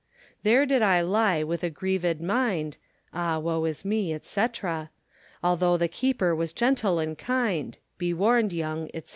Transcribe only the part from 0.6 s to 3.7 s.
did I lye with a grieved minde, Ah woe